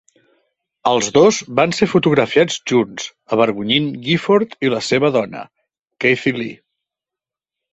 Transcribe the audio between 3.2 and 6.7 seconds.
avergonyint Gifford i la seva dona, Kathie Lee.